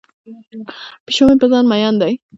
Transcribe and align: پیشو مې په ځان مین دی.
پیشو 1.05 1.23
مې 1.29 1.35
په 1.41 1.47
ځان 1.51 1.65
مین 1.71 1.93
دی. 2.01 2.13